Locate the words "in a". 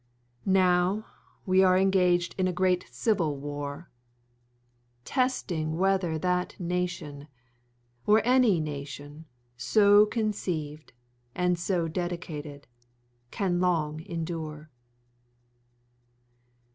2.39-2.51